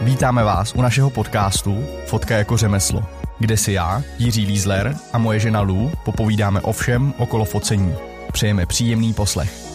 [0.00, 3.02] Vítáme vás u našeho podcastu Fotka jako řemeslo,
[3.38, 7.94] kde si já, Jiří Lízler a moje žena Lou popovídáme o všem okolo focení.
[8.32, 9.66] Přejeme příjemný poslech.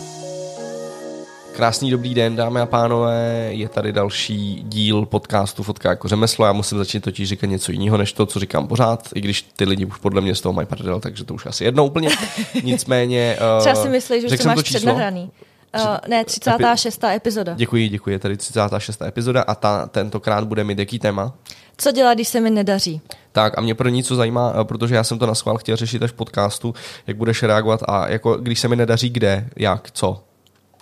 [1.56, 6.46] Krásný dobrý den, dámy a pánové, je tady další díl podcastu Fotka jako řemeslo.
[6.46, 9.66] Já musím začít totiž říkat něco jiného, než to, co říkám pořád, i když ty
[9.66, 12.10] lidi už podle mě z toho mají prdel, takže to už asi jedno úplně.
[12.64, 13.38] Nicméně...
[13.60, 15.32] Třeba si myslíš, že to máš přednahraný.
[15.80, 17.04] Uh, ne, 36.
[17.04, 17.54] Epi- epizoda.
[17.56, 18.10] Děkuji, děkuji.
[18.10, 19.02] Je tady 36.
[19.02, 21.34] epizoda a ta, tentokrát bude mít jaký téma?
[21.78, 23.02] Co dělat, když se mi nedaří?
[23.32, 26.04] Tak a mě pro něco zajímá, eh, protože já jsem to na schvál chtěl řešit
[26.04, 26.74] až v podcastu,
[27.08, 30.24] jak budeš reagovat a jako když se mi nedaří kde, jak, co?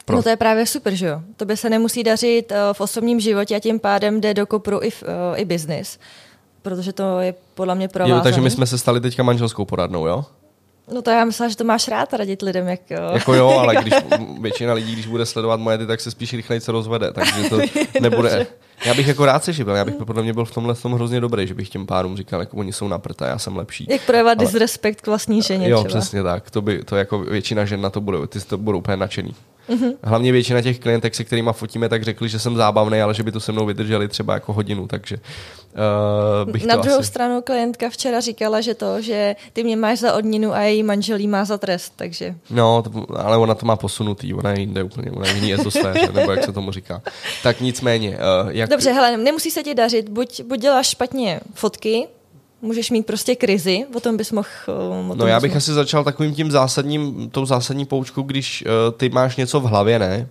[0.06, 0.16] Pro...
[0.16, 1.22] No to je právě super, že jo?
[1.38, 4.80] To by se nemusí dařit uh, v osobním životě a tím pádem jde do kopru
[4.84, 6.00] i, uh, i business.
[6.62, 10.08] Protože to je podle mě pro Jo, takže my jsme se stali teďka manželskou poradnou,
[10.08, 10.26] jo?
[10.94, 12.68] No to já myslím, že to máš rád radit lidem.
[12.68, 13.10] Jak, jo.
[13.14, 13.94] Jako jo, ale když
[14.42, 17.60] většina lidí, když bude sledovat moje ty, tak se spíš rychleji se rozvede, takže to
[18.02, 18.48] nebude...
[18.86, 21.22] Já bych jako rád se živil, já bych podle mě byl v tomhle tom hrozně
[21.22, 23.88] dobrý, že bych těm párům říkal, jako oni jsou na prta, já jsem lepší.
[23.90, 24.46] Jak projevovat ale...
[24.46, 26.00] disrespekt k vlastní ženě Jo, třeba.
[26.00, 28.98] přesně tak, to, by, to jako většina žen na to bude, ty to budou úplně
[28.98, 29.36] nadšený.
[29.70, 29.94] Mm-hmm.
[30.04, 33.32] Hlavně většina těch klientek, se kterými fotíme, tak řekli, že jsem zábavný, ale že by
[33.32, 37.08] to se mnou vydrželi třeba jako hodinu, takže uh, bych Na to druhou asi...
[37.08, 41.28] stranu klientka včera říkala, že to, že ty mě máš za odninu a její manželí
[41.28, 42.36] má za trest, takže...
[42.50, 46.12] No, to, ale ona to má posunutý, ona je jinde úplně, ona je ní ezosféře,
[46.14, 47.02] nebo jak se tomu říká.
[47.44, 48.70] Tak nicméně, uh, jak...
[48.70, 52.08] Dobře, hele, nemusí se ti dařit, buď, buď děláš špatně fotky,
[52.62, 54.48] můžeš mít prostě krizi, o tom bys mohl...
[54.68, 55.58] O no já bych mohl.
[55.58, 60.00] asi začal takovým tím zásadním, tou zásadní poučkou, když uh, ty máš něco v hlavě,
[60.00, 60.30] ne?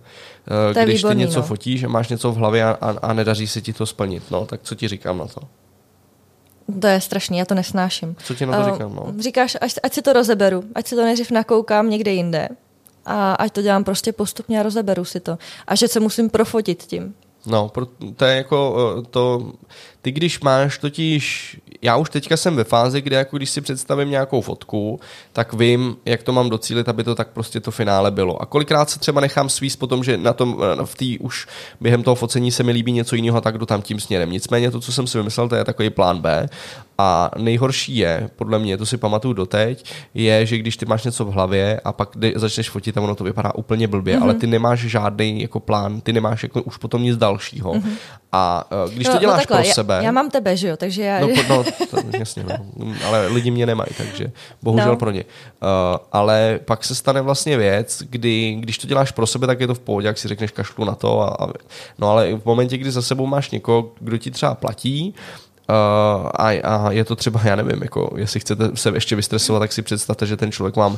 [0.75, 1.45] Uh, když výborný, ty něco no.
[1.45, 4.45] fotíš a máš něco v hlavě a, a, a nedaří se ti to splnit, no,
[4.45, 5.41] tak co ti říkám na to?
[6.81, 8.15] To je strašný, já to nesnáším.
[8.23, 9.13] Co ti na to uh, říkám, no?
[9.19, 12.49] Říkáš, ať, ať si to rozeberu, ať si to nejdřív nakoukám někde jinde
[13.05, 15.37] a ať to dělám prostě postupně a rozeberu si to.
[15.67, 17.13] A že se musím profotit tím.
[17.45, 17.71] No,
[18.15, 18.75] to je jako
[19.09, 19.51] to,
[20.01, 24.09] ty když máš totiž, já už teďka jsem ve fázi, kde jako když si představím
[24.09, 24.99] nějakou fotku,
[25.33, 28.41] tak vím, jak to mám docílit, aby to tak prostě to finále bylo.
[28.41, 31.47] A kolikrát se třeba nechám svíst po tom, že na tom, v té už
[31.81, 34.31] během toho focení se mi líbí něco jiného, tak jdu tam tím směrem.
[34.31, 36.49] Nicméně to, co jsem si vymyslel, to je takový plán B.
[37.01, 41.25] A nejhorší je, podle mě, to si pamatuju doteď, je, že když ty máš něco
[41.25, 44.23] v hlavě a pak začneš fotit a ono to vypadá úplně blbě, mm-hmm.
[44.23, 47.73] ale ty nemáš žádný jako plán, ty nemáš jako už potom nic dalšího.
[47.73, 47.91] Mm-hmm.
[48.31, 50.57] A uh, když no, to no děláš no takhle, pro sebe, já, já mám tebe,
[50.57, 51.19] že jo, takže já...
[51.19, 52.93] No, no to, jasně, no.
[53.05, 54.31] ale lidi mě nemají, takže
[54.61, 54.97] bohužel no.
[54.97, 55.23] pro ně.
[55.23, 55.69] Uh,
[56.11, 59.75] ale pak se stane vlastně věc, kdy, když to děláš pro sebe, tak je to
[59.75, 61.21] v pohodě, jak si řekneš kašlu na to.
[61.21, 61.47] A, a,
[61.99, 65.15] no ale v momentě, kdy za sebou máš někoho, kdo ti třeba platí,
[65.69, 69.73] Uh, a, a je to třeba, já nevím, jako, jestli chcete se ještě vystresovat, tak
[69.73, 70.97] si představte, že ten člověk vám uh,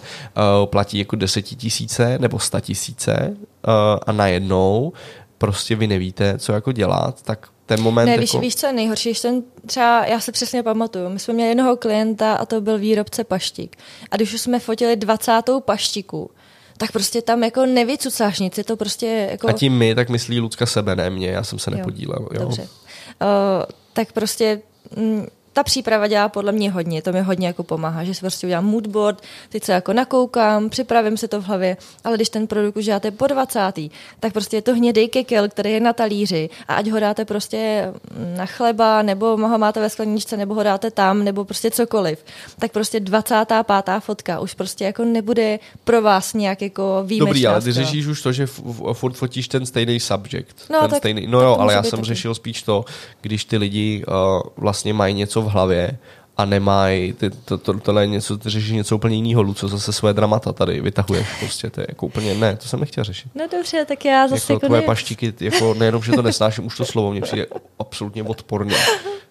[0.65, 3.73] platí jako desetitisíce nebo sta tisíce uh,
[4.05, 4.93] a najednou
[5.37, 8.05] prostě vy nevíte, co jako dělat, tak ten moment...
[8.05, 8.41] Ne, víš, jako...
[8.41, 9.13] víš, co je nejhorší?
[9.13, 13.23] Ten třeba, já se přesně pamatuju, my jsme měli jednoho klienta a to byl výrobce
[13.23, 13.75] paštik.
[14.11, 15.41] A když už jsme fotili 20.
[15.59, 16.31] paštiku,
[16.77, 19.49] tak prostě tam jako nevycucáš nic, je to prostě jako...
[19.49, 22.27] A tím my, tak myslí Lucka sebe, ne mě, já jsem se nepodílel.
[22.33, 22.61] Jo, Dobře.
[22.61, 22.67] Uh,
[23.93, 24.61] tak prostě
[24.95, 28.47] mm, ta příprava dělá podle mě hodně, to mi hodně jako pomáhá, že si prostě
[28.47, 32.77] udělám moodboard, teď se jako nakoukám, připravím si to v hlavě, ale když ten produkt
[32.77, 33.59] už děláte po 20.
[34.19, 37.91] tak prostě je to hnědej kekel, který je na talíři a ať ho dáte prostě
[38.37, 42.25] na chleba, nebo ho máte ve skleničce, nebo ho dáte tam, nebo prostě cokoliv,
[42.59, 43.65] tak prostě 25.
[43.99, 47.29] fotka už prostě jako nebude pro vás nějak jako výjimečná.
[47.29, 48.47] Dobrý, ale ty řešíš už to, že
[48.93, 50.55] furt fotíš ten stejný subject.
[50.69, 52.07] No, ten tak, stejný, no jo, ale já jsem taky.
[52.07, 52.85] řešil spíš to,
[53.21, 55.97] když ty lidi uh, vlastně mají něco v hlavě
[56.37, 59.93] a nemají, ty, to, to, tohle je něco, ty řešíš něco úplně jiného, Luco, zase
[59.93, 63.31] své dramata tady vytahuješ prostě, to je jako úplně, ne, to jsem nechtěl řešit.
[63.35, 64.85] No dobře, tak já zase jako, jako tvoje ne...
[64.85, 67.47] paštiky, jako nejenom, že to nesnáším, už to slovo mě přijde
[67.79, 68.75] absolutně odporně.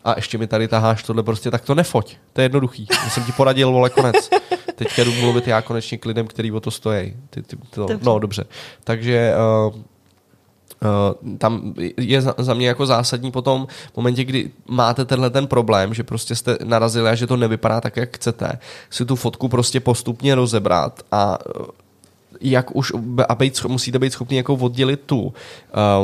[0.04, 2.86] A ještě mi tady taháš tohle prostě, tak to nefoť, to je jednoduchý.
[3.04, 4.30] Já jsem ti poradil, vole, konec.
[4.74, 7.16] Teďka jdu mluvit já konečně k lidem, který o to stojí.
[7.30, 8.04] Ty, ty, to, dobře.
[8.06, 8.44] No, dobře.
[8.84, 9.32] Takže
[9.68, 9.74] Uh,
[11.38, 16.02] tam je za, mě jako zásadní potom v momentě, kdy máte tenhle ten problém, že
[16.02, 18.58] prostě jste narazili a že to nevypadá tak, jak chcete,
[18.90, 21.38] si tu fotku prostě postupně rozebrat a
[22.40, 22.92] jak už
[23.28, 25.32] a být, musíte být schopni jako oddělit tu, uh,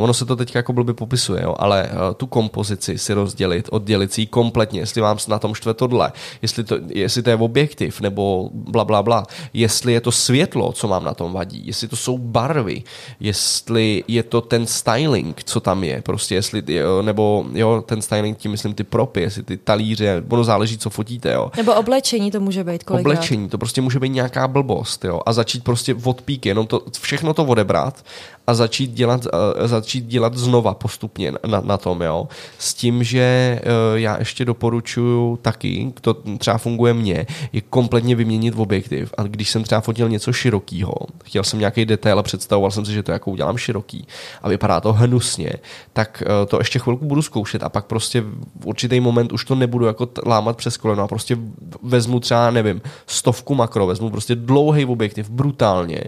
[0.02, 4.12] ono se to teď jako blbě popisuje, jo, ale uh, tu kompozici si rozdělit, oddělit
[4.12, 6.12] si ji kompletně, jestli vám na tom štve tohle,
[6.42, 10.88] jestli to, jestli to je objektiv nebo bla, bla, bla, jestli je to světlo, co
[10.88, 12.82] vám na tom vadí, jestli to jsou barvy,
[13.20, 18.38] jestli je to ten styling, co tam je, prostě jestli, jo, nebo jo, ten styling,
[18.38, 21.50] tím myslím ty propy, jestli ty talíře, ono záleží, co fotíte, jo.
[21.56, 23.12] Nebo oblečení to může být kolikrát.
[23.12, 26.82] Oblečení, to prostě může být nějaká blbost, jo, a začít prostě od píky, jenom to,
[27.00, 28.04] všechno to odebrat
[28.46, 32.28] a začít dělat, uh, začít dělat znova postupně na, na tom, jo.
[32.58, 38.54] S tím, že uh, já ještě doporučuju taky, to třeba funguje mně, je kompletně vyměnit
[38.56, 39.14] objektiv.
[39.18, 40.94] A když jsem třeba fotil něco širokýho,
[41.24, 44.06] chtěl jsem nějaký detail a představoval jsem si, že to jako udělám široký
[44.42, 45.52] a vypadá to hnusně,
[45.92, 48.20] tak uh, to ještě chvilku budu zkoušet a pak prostě
[48.60, 51.38] v určitý moment už to nebudu jako lámat přes koleno a prostě
[51.82, 56.00] vezmu třeba, nevím, stovku makro, vezmu prostě dlouhý objektiv, brutálně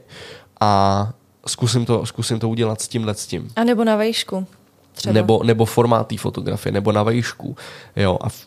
[0.61, 1.13] a
[1.49, 3.51] zkusím to, zkusím to udělat s tímhle s tím.
[3.57, 4.47] A nebo na vejšku.
[4.93, 5.13] Třeba.
[5.13, 7.57] Nebo, nebo formát té fotografie, nebo na vejšku.
[7.97, 8.47] Jo, a v,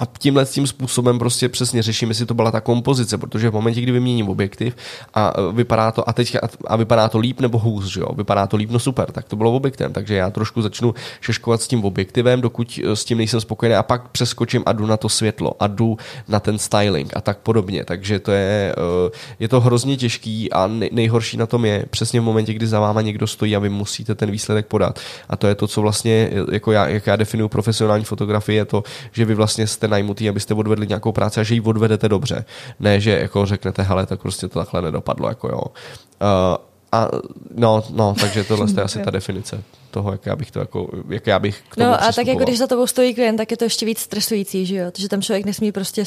[0.00, 3.80] a tímhle tím způsobem prostě přesně řeším, jestli to byla ta kompozice, protože v momentě,
[3.80, 4.76] kdy vyměním objektiv
[5.14, 6.36] a e, vypadá to, a teď
[6.66, 8.06] a vypadá to líp nebo hůř, že jo?
[8.16, 11.68] vypadá to líp, no super, tak to bylo objektem, takže já trošku začnu šeškovat s
[11.68, 15.08] tím objektivem, dokud e, s tím nejsem spokojený a pak přeskočím a jdu na to
[15.08, 15.96] světlo a jdu
[16.28, 19.10] na ten styling a tak podobně, takže to je, e,
[19.40, 23.00] je to hrozně těžký a nejhorší na tom je přesně v momentě, kdy za váma
[23.00, 26.72] někdo stojí a vy musíte ten výsledek podat a to je to, co vlastně, jako
[26.72, 28.82] já, jak já definuju profesionální fotografii, je to,
[29.12, 32.44] že vy vlastně jste najmutý, abyste odvedli nějakou práci a že ji odvedete dobře.
[32.80, 35.62] Ne, že jako řeknete, hele, tak prostě to takhle nedopadlo, jako jo.
[35.62, 36.56] Uh,
[36.92, 37.08] a
[37.54, 41.26] no, no, takže tohle je asi ta definice toho, jak já bych to jako, jak
[41.26, 43.56] já bych k tomu No a tak jako když za tebou stojí klient, tak je
[43.56, 44.90] to ještě víc stresující, že jo?
[44.98, 46.04] že tam člověk nesmí prostě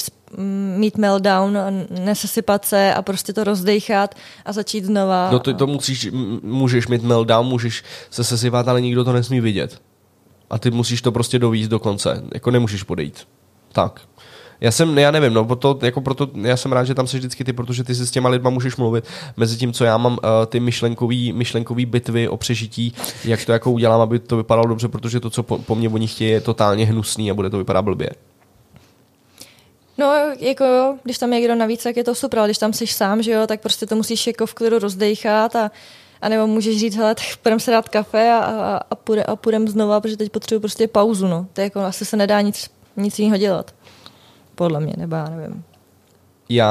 [0.78, 1.58] mít meltdown,
[1.90, 4.16] nesesypat se a prostě to rozdejchat
[4.46, 5.32] a začít znova.
[5.32, 6.10] No to, to musíš,
[6.42, 9.82] můžeš mít meltdown, můžeš se sesypat, ale nikdo to nesmí vidět.
[10.50, 12.24] A ty musíš to prostě dovíct do konce.
[12.34, 13.28] Jako nemůžeš podejít.
[13.74, 14.02] Tak.
[14.62, 17.44] Já jsem, já nevím, no, proto, jako proto, já jsem rád, že tam jsi vždycky
[17.44, 19.06] ty, protože ty si s těma lidma můžeš mluvit,
[19.38, 22.94] mezi tím, co já mám uh, ty myšlenkový, myšlenkový bitvy o přežití,
[23.26, 26.08] jak to jako udělám, aby to vypadalo dobře, protože to, co po, po mně oni
[26.08, 28.10] chtějí, je totálně hnusný a bude to vypadat blbě.
[29.98, 32.74] No, jako jo, když tam je někdo navíc, tak je to super, ale když tam
[32.74, 35.72] jsi sám, že jo, tak prostě to musíš jako v klidu rozdejchat a,
[36.22, 39.36] a nebo můžeš říct, hele, tak půjdeme se dát kafe a, a, a, půjde, a
[39.36, 41.48] půjdeme znova, protože teď potřebuji prostě pauzu, no.
[41.54, 43.76] To je jako, asi se nedá nic nic jiného dělat.
[44.56, 45.64] Podle mě, nebo já nevím
[46.50, 46.70] já,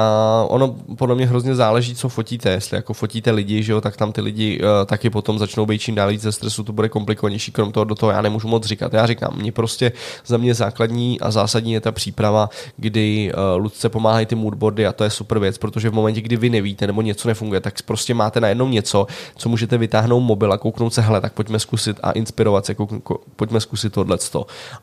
[0.49, 2.49] ono podle mě hrozně záleží, co fotíte.
[2.49, 5.81] Jestli jako fotíte lidi, že jo, tak tam ty lidi uh, taky potom začnou být
[5.81, 8.65] čím dál víc ze stresu, to bude komplikovanější, krom toho do toho já nemůžu moc
[8.65, 8.93] říkat.
[8.93, 9.91] Já říkám, mě prostě
[10.25, 14.93] za mě základní a zásadní je ta příprava, kdy uh, Ludce pomáhají ty moodboardy a
[14.93, 18.13] to je super věc, protože v momentě, kdy vy nevíte nebo něco nefunguje, tak prostě
[18.13, 22.11] máte najednou něco, co můžete vytáhnout mobil a kouknout se, hele, tak pojďme zkusit a
[22.11, 24.17] inspirovat se, kouk, ko, pojďme zkusit tohle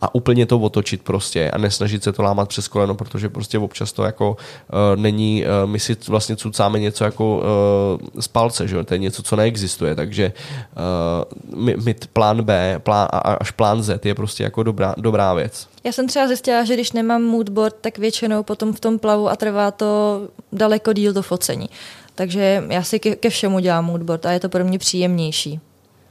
[0.00, 3.92] a úplně to otočit prostě a nesnažit se to lámat přes koleno, protože prostě občas
[3.92, 8.84] to jako uh, není, eh, my si vlastně cucáme něco jako eh, z palce, že?
[8.84, 14.14] to je něco, co neexistuje, takže eh, mít plán B plán, až plán Z je
[14.14, 15.68] prostě jako dobrá, dobrá věc.
[15.84, 19.36] Já jsem třeba zjistila, že když nemám moodboard, tak většinou potom v tom plavu a
[19.36, 20.20] trvá to
[20.52, 21.70] daleko díl to focení.
[22.14, 25.60] Takže já si ke, ke všemu dělám moodboard a je to pro mě příjemnější.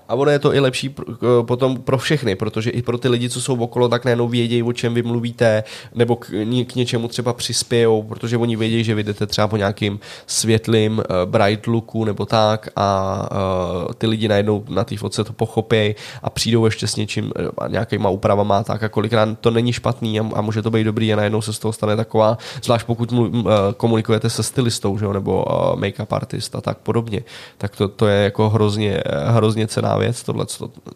[0.10, 0.96] A ono je to i lepší
[1.42, 4.74] potom pro všechny, protože i pro ty lidi, co jsou okolo, tak najednou vědějí, o
[4.74, 5.64] čem vy mluvíte,
[5.96, 6.28] nebo k,
[6.68, 11.04] k něčemu třeba přispějou, protože oni vědějí, že vy jdete třeba po nějakým světlým uh,
[11.26, 16.30] bright looku nebo tak a uh, ty lidi najednou na té fotce to pochopí a
[16.30, 20.42] přijdou ještě s něčím, uh, nějakýma úpravama tak a kolikrát to není špatný a, a
[20.42, 23.46] může to být dobrý a najednou se z toho stane taková, zvlášť pokud mluv,
[23.78, 27.22] komunikujete se stylistou, že, nebo uh, make-up artist a tak podobně,
[27.58, 30.46] tak to, to je jako hrozně, hrozně cená věc, tohle,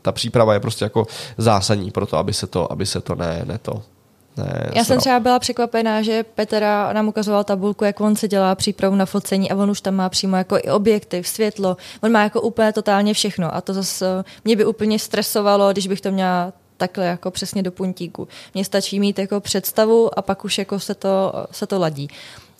[0.02, 1.08] ta příprava je prostě jako
[1.38, 3.84] zásadní pro to, aby se to, aby se to ne, ne to
[4.38, 8.56] ne, Já jsem třeba byla překvapená, že Petra nám ukazoval tabulku, jak on se dělá
[8.56, 11.77] přípravu na focení a on už tam má přímo jako i objektiv, světlo.
[12.01, 14.06] On má jako úplně totálně všechno a to zase
[14.46, 18.27] mě by úplně stresovalo, když bych to měla takhle jako přesně do puntíku.
[18.54, 22.08] Mně stačí mít jako představu a pak už jako se to, se to ladí.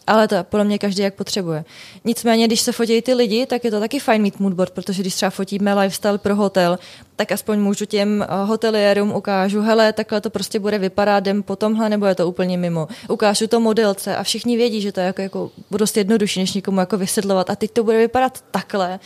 [0.07, 1.65] Ale to podle mě každý jak potřebuje.
[2.05, 5.15] Nicméně, když se fotí ty lidi, tak je to taky fajn mít moodboard, protože když
[5.15, 6.79] třeba fotíme lifestyle pro hotel,
[7.15, 11.55] tak aspoň můžu těm eh, hoteliérům ukážu, hele, takhle to prostě bude vypadat, jdem po
[11.55, 12.88] tomhle, nebo je to úplně mimo.
[13.10, 16.79] Ukážu to modelce a všichni vědí, že to je jako, jako dost jednodušší, než někomu
[16.79, 19.00] jako vysvětlovat a teď to bude vypadat takhle.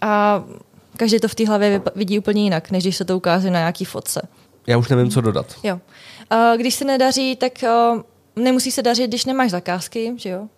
[0.00, 0.44] A
[0.96, 3.84] každý to v té hlavě vidí úplně jinak, než když se to ukáže na nějaký
[3.84, 4.28] fotce.
[4.66, 5.46] Já už nevím, co dodat.
[5.62, 5.80] Jo.
[6.30, 7.70] A když se nedaří, tak eh,
[8.36, 10.48] nemusí se dařit, když nemáš zakázky, že jo?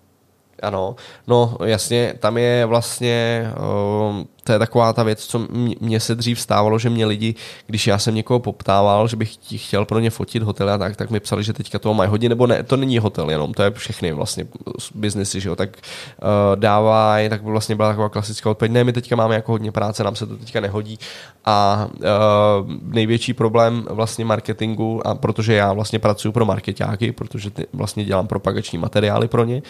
[0.62, 5.46] Ano, no jasně, tam je vlastně uh, to je taková ta věc, co
[5.80, 7.34] mě se dřív stávalo, že mě lidi,
[7.66, 11.10] když já jsem někoho poptával, že bych chtěl pro ně fotit hotel a tak, tak
[11.10, 13.70] mi psali, že teďka toho mají hodně, nebo ne, to není hotel jenom, to je
[13.70, 14.46] všechny vlastně
[14.94, 19.16] biznesy, že jo, tak uh, dávají, tak vlastně byla taková klasická odpověď, ne, my teďka
[19.16, 20.98] máme jako hodně práce, nám se to teďka nehodí.
[21.44, 27.66] A uh, největší problém vlastně marketingu, a protože já vlastně pracuji pro marketáky, protože ty,
[27.72, 29.62] vlastně dělám propagační materiály pro ně,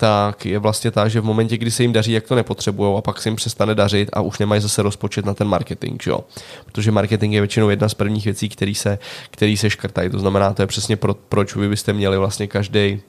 [0.00, 3.00] tak je vlastně ta, že v momentě, kdy se jim daří, jak to nepotřebují a
[3.00, 6.20] pak se jim přestane dařit a a už nemají zase rozpočet na ten marketing, jo?
[6.64, 8.98] Protože marketing je většinou jedna z prvních věcí, který se,
[9.30, 10.10] který se škrtají.
[10.10, 13.00] To znamená, to je přesně pro, proč vy byste měli vlastně každý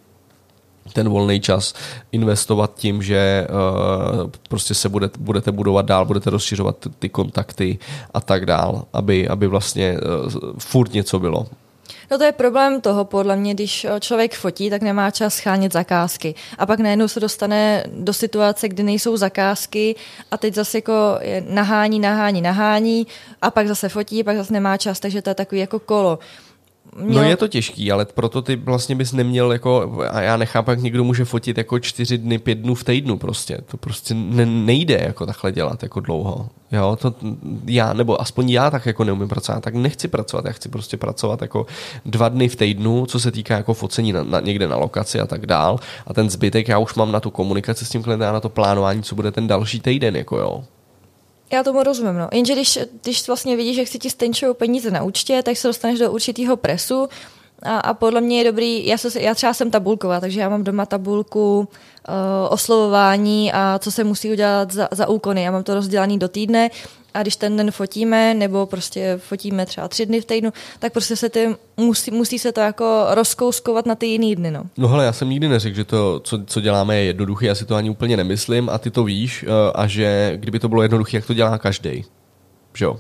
[0.94, 1.74] ten volný čas
[2.12, 7.80] investovat tím, že uh, prostě se budete, budete budovat dál, budete rozšiřovat ty, ty kontakty
[8.14, 11.48] a tak dál, aby, aby vlastně uh, furt něco bylo.
[12.12, 15.74] No to je problém toho, podle mě, když eh, člověk fotí, tak nemá čas schánět
[15.74, 16.36] zakázky.
[16.58, 19.96] A pak najednou se dostane do situace, kdy nejsou zakázky
[20.32, 20.94] a teď zase jako
[21.50, 23.08] nahání, nahání, nahání
[23.42, 26.20] a pak zase fotí, pak zase nemá čas, takže to je takový jako kolo.
[26.96, 27.24] Měl...
[27.24, 30.80] No je to těžký, ale proto ty vlastně bys neměl jako, a já nechápu, jak
[30.80, 33.58] někdo může fotit jako čtyři dny, pět dnů v týdnu prostě.
[33.72, 36.50] To prostě ne, nejde jako takhle dělat jako dlouho.
[36.72, 37.16] Jo, to
[37.66, 41.42] já, nebo aspoň já tak jako neumím pracovat, tak nechci pracovat, já chci prostě pracovat
[41.42, 41.66] jako
[42.06, 45.28] dva dny v týdnu, co se týká jako focení na, na, někde na lokaci a
[45.28, 45.80] tak dál.
[46.08, 48.50] A ten zbytek já už mám na tu komunikaci s tím klientem a na to
[48.50, 50.64] plánování, co bude ten další týden, jako jo.
[51.54, 52.30] Já tomu rozumím, no.
[52.34, 56.00] Jenže když, když vlastně vidíš, že si ti stenčují peníze na účtě, tak se dostaneš
[56.00, 57.08] do určitého presu
[57.64, 60.64] a, a podle mě je dobrý, já, se, já třeba jsem tabulková, takže já mám
[60.64, 62.16] doma tabulku uh,
[62.50, 65.44] oslovování a co se musí udělat za, za úkony.
[65.44, 66.70] Já mám to rozdělané do týdne
[67.14, 71.16] a když ten den fotíme, nebo prostě fotíme třeba tři dny v týdnu, tak prostě
[71.16, 74.52] se ty, musí, musí se to jako rozkouskovat na ty jiný dny.
[74.52, 77.56] No, no hele, já jsem nikdy neřekl, že to, co, co děláme, je jednoduché, já
[77.56, 80.82] si to ani úplně nemyslím a ty to víš eh, a že kdyby to bylo
[80.82, 82.06] jednoduché, jak to dělá každý.
[82.74, 83.00] Že jo?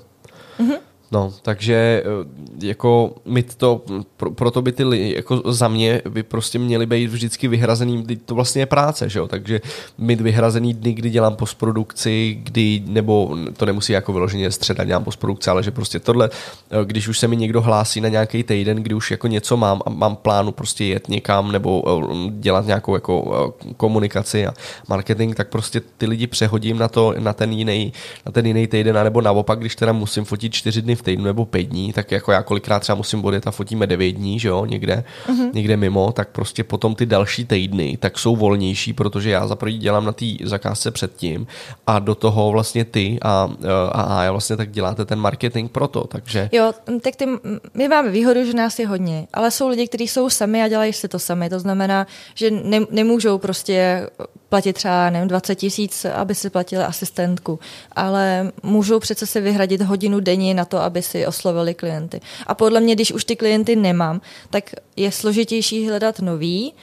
[0.59, 0.77] Mm-hmm.
[1.13, 3.81] No, takže eh, jako mít to,
[4.17, 8.35] pro, proto by ty lidi, jako za mě by prostě měli být vždycky vyhrazený, to
[8.35, 9.61] vlastně je práce, že jo, takže
[9.97, 15.49] mít vyhrazený dny, kdy dělám postprodukci, kdy, nebo to nemusí jako vyloženě středa dělám postprodukci,
[15.49, 18.95] ale že prostě tohle, eh, když už se mi někdo hlásí na nějaký týden, kdy
[18.95, 23.53] už jako něco mám a mám plánu prostě jet někam nebo eh, dělat nějakou jako
[23.77, 24.53] komunikaci a
[24.87, 27.93] marketing, tak prostě ty lidi přehodím na to, na ten jiný,
[28.25, 31.45] na ten jiný týden, nebo naopak, když teda musím fotit čtyři dny v týdnu nebo
[31.45, 34.65] pět dní, tak jako já kolikrát třeba musím odjet a fotíme devět dní, že jo,
[34.65, 35.49] někde, uh-huh.
[35.53, 39.77] někde mimo, tak prostě potom ty další týdny tak jsou volnější, protože já za první
[39.77, 41.47] dělám na té zakázce předtím
[41.87, 43.49] a do toho vlastně ty a,
[43.91, 46.49] a, a já vlastně tak děláte ten marketing pro to, takže...
[46.51, 47.25] Jo, tak ty,
[47.73, 50.93] my máme výhodu, že nás je hodně, ale jsou lidi, kteří jsou sami a dělají
[50.93, 54.07] si to sami, to znamená, že ne, nemůžou prostě
[54.51, 57.59] platit třeba nevím, 20 tisíc, aby si platili asistentku,
[57.91, 62.21] ale můžou přece si vyhradit hodinu denně na to, aby si oslovili klienty.
[62.47, 66.73] A podle mě, když už ty klienty nemám, tak je složitější hledat nový,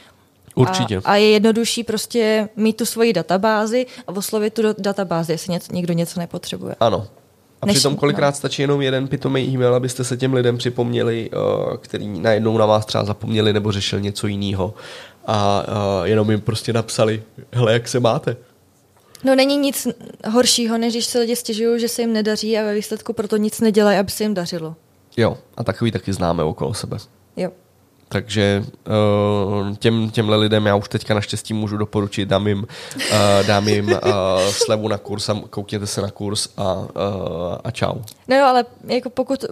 [0.54, 0.96] Určitě.
[0.96, 5.72] A, a je jednodušší prostě mít tu svoji databázi a oslovit tu databázi, jestli něco,
[5.72, 6.74] někdo něco nepotřebuje.
[6.80, 7.06] Ano.
[7.62, 8.36] A Než, přitom kolikrát no.
[8.36, 12.86] stačí jenom jeden pitomý e-mail, abyste se těm lidem připomněli, uh, který najednou na vás
[12.86, 14.74] třeba zapomněli nebo řešil něco jiného
[15.28, 18.36] a uh, jenom jim prostě napsali, hele, jak se máte.
[19.24, 19.88] No není nic
[20.30, 23.60] horšího, než když se lidi stěžují, že se jim nedaří a ve výsledku proto nic
[23.60, 24.76] nedělají, aby se jim dařilo.
[25.16, 26.96] Jo, a takový taky známe okolo sebe.
[27.36, 27.50] Jo.
[28.08, 28.64] Takže
[29.70, 33.86] uh, těm, těmhle lidem já už teďka naštěstí můžu doporučit, dám jim, uh, dám jim
[33.86, 33.98] uh,
[34.50, 36.86] slevu na kurz a koukněte se na kurz a, uh,
[37.64, 37.94] a čau.
[38.28, 39.44] No jo, ale jako pokud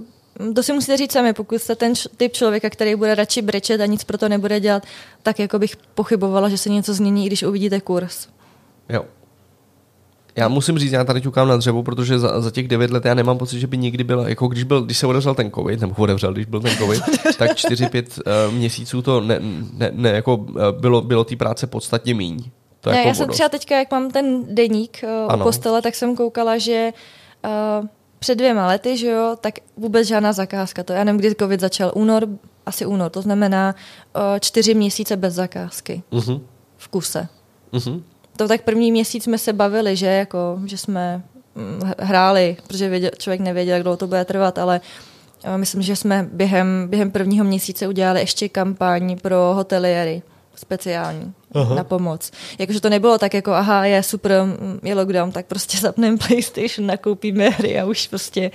[0.54, 3.86] to si musíte říct sami, pokud jste ten typ člověka, který bude radši brečet a
[3.86, 4.82] nic pro to nebude dělat,
[5.22, 8.28] tak jako bych pochybovala, že se něco změní, když uvidíte kurz.
[8.88, 9.04] Jo.
[10.36, 13.14] Já musím říct, já tady ťukám na dřevo, protože za, za těch devět let já
[13.14, 15.94] nemám pocit, že by nikdy byla, jako když, byl, když se odevřel ten covid, nebo
[15.98, 17.02] odevřel, když byl ten covid,
[17.38, 19.38] tak čtyři pět uh, měsíců to ne,
[19.72, 20.46] ne, ne jako uh,
[20.80, 22.44] bylo, bylo té práce podstatně míň.
[22.80, 25.94] To ne, jako já jsem třeba teďka, jak mám ten deník uh, u postele, tak
[25.94, 26.92] jsem koukala, že
[27.80, 27.86] uh,
[28.26, 30.82] před dvěma lety, že jo, tak vůbec žádná zakázka.
[30.82, 31.92] To já nevím, kdy covid začal.
[31.94, 32.28] Únor,
[32.66, 33.74] asi únor, to znamená
[34.16, 36.02] uh, čtyři měsíce bez zakázky.
[36.12, 36.40] Uh-huh.
[36.76, 37.28] V kuse.
[37.72, 38.02] Uh-huh.
[38.36, 41.22] To tak první měsíc jsme se bavili, že jako, že jsme
[41.56, 44.80] hm, hráli, protože věděl, člověk nevěděl, jak dlouho to bude trvat, ale
[45.46, 50.22] uh, myslím, že jsme během, během prvního měsíce udělali ještě kampaň pro hoteliéry
[50.54, 51.74] speciální aha.
[51.74, 52.30] na pomoc.
[52.58, 54.32] Jakože to nebylo tak jako, aha, je super,
[54.82, 58.50] je lockdown, tak prostě zapneme PlayStation, nakoupíme hry a už prostě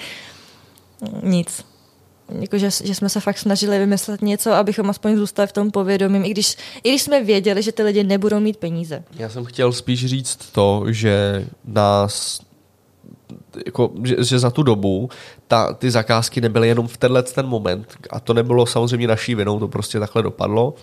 [1.24, 1.66] nic.
[2.40, 6.32] Jakože, že jsme se fakt snažili vymyslet něco, abychom aspoň zůstali v tom povědomí, i
[6.32, 9.04] když, i když jsme věděli, že ty lidi nebudou mít peníze.
[9.16, 12.42] Já jsem chtěl spíš říct to, že nás
[13.66, 15.10] jako, že, že za tu dobu
[15.48, 19.60] ta, ty zakázky nebyly jenom v tenhle ten moment a to nebylo samozřejmě naší vinou,
[19.60, 20.74] to prostě takhle dopadlo,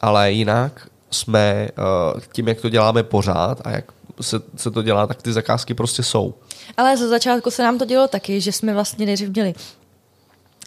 [0.00, 3.84] ale jinak jsme uh, tím, jak to děláme pořád a jak
[4.20, 6.34] se, se to dělá, tak ty zakázky prostě jsou.
[6.76, 9.54] Ale za začátku se nám to dělo taky, že jsme vlastně nejdřív měli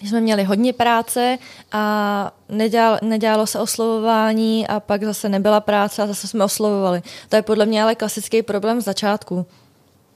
[0.08, 1.38] jsme měli hodně práce
[1.72, 7.02] a nedělalo, nedělalo se oslovování a pak zase nebyla práce a zase jsme oslovovali.
[7.30, 9.46] To je podle mě ale klasický problém z začátku.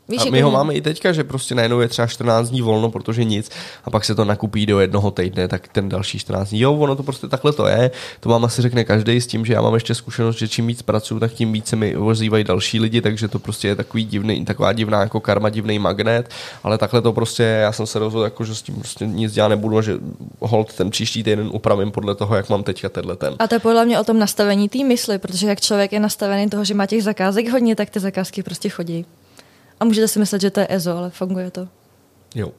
[0.09, 2.91] Víš, a my ho máme i teďka, že prostě najednou je třeba 14 dní volno,
[2.91, 3.51] protože nic,
[3.85, 6.59] a pak se to nakupí do jednoho týdne, tak ten další 14 dní.
[6.59, 7.91] Jo, ono to prostě takhle to je.
[8.19, 10.81] To vám asi řekne každý s tím, že já mám ještě zkušenost, že čím víc
[10.81, 14.73] pracuji, tak tím více mi ozývají další lidi, takže to prostě je takový divný, taková
[14.73, 16.29] divná jako karma, divný magnet,
[16.63, 19.47] ale takhle to prostě, já jsem se rozhodl, jako, že s tím prostě nic dělat
[19.47, 19.97] nebudu, že
[20.39, 23.35] hold ten příští týden upravím podle toho, jak mám teďka tenhle ten.
[23.39, 26.49] A to je podle mě o tom nastavení té mysli, protože jak člověk je nastavený
[26.49, 29.05] toho, že má těch zakázek hodně, tak ty zakázky prostě chodí.
[29.79, 31.67] A můžete si myslet, že to je EZO, ale funguje to.
[32.35, 32.51] Jo.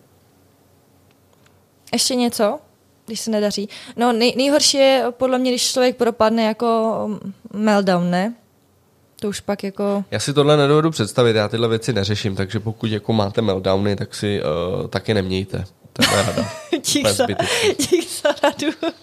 [1.93, 2.59] Ještě něco,
[3.07, 3.69] když se nedaří?
[3.97, 8.35] No nej, nejhorší je podle mě, když člověk propadne jako mm, meltdown, ne?
[9.21, 10.05] To už pak jako...
[10.11, 14.15] Já si tohle nedovedu představit, já tyhle věci neřeším, takže pokud jako máte meltdowny, tak
[14.15, 15.65] si uh, taky nemějte.
[15.93, 16.51] To je rada.
[16.93, 17.27] Dík za,
[17.91, 18.97] dík za radu.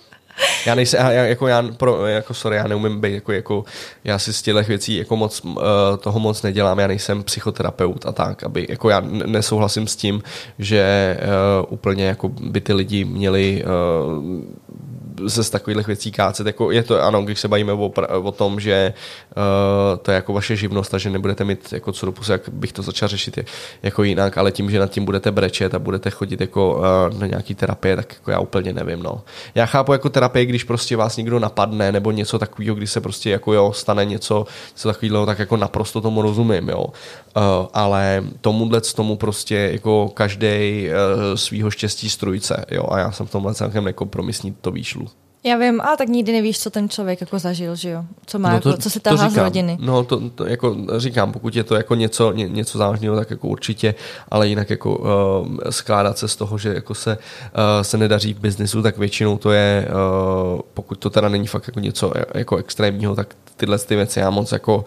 [0.65, 3.65] Já nejsem, já, jako já, pro, jako sorry, já neumím být, jako, jako
[4.03, 5.55] já si z těchto věcí jako moc, uh,
[5.99, 10.23] toho moc nedělám, já nejsem psychoterapeut a tak, aby, jako já nesouhlasím s tím,
[10.59, 16.71] že uh, úplně jako by ty lidi měli uh, se z takových věcí kácet, jako
[16.71, 17.91] je to, ano, když se bavíme o,
[18.23, 18.93] o tom, že
[19.37, 22.49] uh, to je jako vaše živnost a že nebudete mít jako co do pusy, jak
[22.49, 23.39] bych to začal řešit
[23.83, 27.27] jako jinak, ale tím, že nad tím budete brečet a budete chodit jako uh, na
[27.27, 29.21] nějaký terapie, tak jako já úplně nevím, no.
[29.55, 33.29] Já chápu jako terapie, když prostě vás někdo napadne nebo něco takového, když se prostě
[33.29, 36.85] jako jo, stane něco, něco takového, tak jako naprosto tomu rozumím, jo.
[36.85, 42.85] Uh, ale tomuhle tomu prostě jako každý uh, svýho štěstí strujce, jo.
[42.89, 45.07] A já jsem v tomhle celkem nekompromisní, to výšlu.
[45.45, 48.03] Já vím, a tak nikdy nevíš, co ten člověk jako zažil, že jo?
[48.25, 49.77] Co má, no to, jako, co se tahá z rodiny.
[49.81, 53.47] No to, to, jako říkám, pokud je to jako něco, ně, něco závažného, tak jako
[53.47, 53.95] určitě,
[54.29, 58.39] ale jinak jako uh, skládat se z toho, že jako se, uh, se nedaří v
[58.39, 63.15] biznisu, tak většinou to je, uh, pokud to teda není fakt jako něco jako extrémního,
[63.15, 64.85] tak tyhle ty věci já moc jako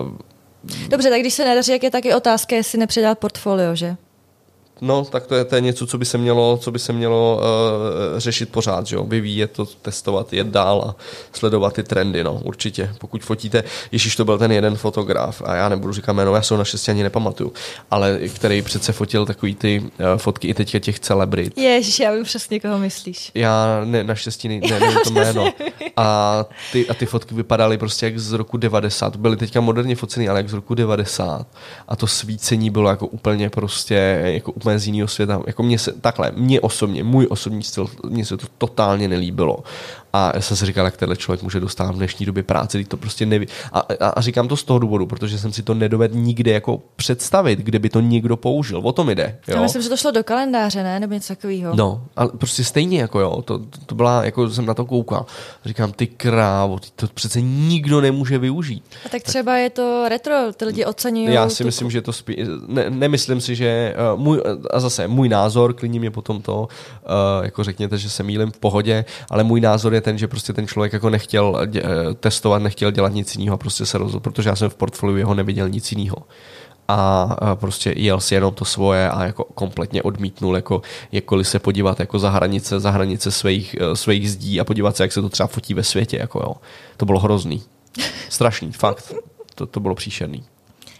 [0.00, 0.08] uh,
[0.88, 3.96] Dobře, tak když se nedaří, jak je taky otázka, jestli nepředat portfolio, že?
[4.80, 7.36] No, tak to je, to je něco, co by se mělo, co by se mělo
[7.36, 9.04] uh, řešit pořád, že jo?
[9.04, 10.94] Vyvíjet to, testovat, jet dál a
[11.32, 12.94] sledovat ty trendy, no, určitě.
[12.98, 16.54] Pokud fotíte, Ježíš to byl ten jeden fotograf, a já nebudu říkat jméno, já se
[16.54, 17.52] ho naštěstí ani nepamatuju,
[17.90, 21.58] ale který přece fotil takový ty uh, fotky i teďka těch celebrit.
[21.58, 23.30] Ježiš, já vím přesně, koho myslíš.
[23.34, 25.52] Já ne, naštěstí ne, ne, nevím to jméno.
[25.96, 29.16] A ty, a ty fotky vypadaly prostě jak z roku 90.
[29.16, 31.46] Byly teďka moderně focený, ale jak z roku 90.
[31.88, 35.42] A to svícení bylo jako úplně prostě, jako úplně z jiného světa.
[35.46, 39.58] Jako mě se, takhle, mě osobně, můj osobní styl, mně se to totálně nelíbilo.
[40.12, 42.96] A já jsem si říkal, jak tenhle člověk může dostat v dnešní době práci, to
[42.96, 43.46] prostě neví.
[43.72, 46.82] A, a, a, říkám to z toho důvodu, protože jsem si to nedovedl nikde jako
[46.96, 48.80] představit, kde by to někdo použil.
[48.84, 49.38] O tom jde.
[49.48, 49.54] Jo?
[49.56, 51.00] Já myslím, že to šlo do kalendáře, ne?
[51.00, 51.74] Nebo něco takového.
[51.74, 55.26] No, ale prostě stejně jako jo, to, to, byla, jako jsem na to koukal.
[55.64, 58.84] Říkám, ty krávo, ty to přece nikdo nemůže využít.
[59.06, 61.34] A tak třeba je to retro, ty lidi oceňují.
[61.34, 65.08] Já si tu- myslím, že to spí, ne, nemyslím si, že uh, můj, a zase
[65.08, 69.44] můj názor, klidně mě potom to, uh, jako řekněte, že se mýlím v pohodě, ale
[69.44, 73.12] můj názor je ten, že prostě ten člověk jako nechtěl dě, eh, testovat, nechtěl dělat
[73.12, 76.16] nic jiného prostě se rozhodl, protože já jsem v portfoliu jeho neviděl nic jiného
[76.90, 80.82] a a prostě jel si jenom to svoje a jako kompletně odmítnul jako
[81.12, 85.02] jakkoliv se podívat jako za hranice, za hranice svých, eh, svých zdí a podívat se,
[85.02, 86.16] jak se to třeba fotí ve světě.
[86.16, 86.54] Jako jo.
[86.96, 87.62] To bylo hrozný.
[88.28, 89.14] Strašný, fakt.
[89.54, 90.44] To, to bylo příšerný.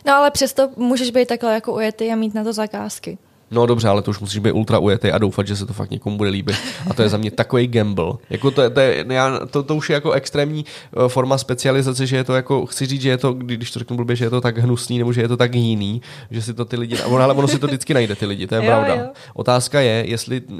[0.06, 3.18] No ale přesto můžeš být takhle jako ujetý a mít na to zakázky.
[3.50, 5.90] No dobře, ale to už musíš být ultra ujetý a doufat, že se to fakt
[5.90, 6.56] někomu bude líbit.
[6.90, 8.12] A to je za mě takový gamble.
[8.30, 10.64] Jako to, to, je, já, to, to, už je jako extrémní
[11.04, 13.78] eh, forma specializace, že je to jako, chci říct, že je to, kdy- když to
[13.78, 16.54] řeknu blbě, že je to tak hnusný, nebo že je to tak jiný, že si
[16.54, 18.66] to ty lidi, ono, ale ono si to vždycky najde ty lidi, to je Jo,
[18.66, 18.94] pravda.
[18.94, 19.08] jo.
[19.34, 20.58] Otázka je, jestli uh,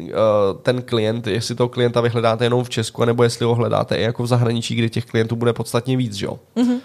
[0.62, 4.22] ten klient, jestli toho klienta vyhledáte jenom v Česku, nebo jestli ho hledáte i jako
[4.22, 6.38] v zahraničí, kde těch klientů bude podstatně víc, že jo?
[6.56, 6.78] Mm-hmm.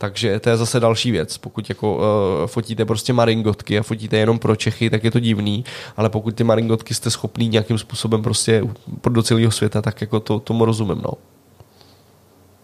[0.00, 1.38] Takže to je zase další věc.
[1.38, 2.02] Pokud jako uh,
[2.46, 5.64] fotíte prostě maringotky a fotíte jenom pro Čechy, tak je to divný,
[5.96, 8.62] ale pokud ty maringotky jste schopný nějakým způsobem prostě
[9.08, 11.12] do celého světa, tak jako to, tomu rozumím, no.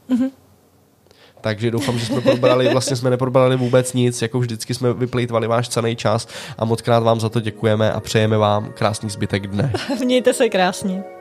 [0.09, 0.31] Mhm.
[1.40, 5.68] Takže doufám, že jsme probrali, vlastně jsme neprobrali vůbec nic, jako vždycky jsme vyplýtvali váš
[5.68, 9.72] cený čas a moc krát vám za to děkujeme a přejeme vám krásný zbytek dne.
[10.05, 11.15] Mějte se krásně.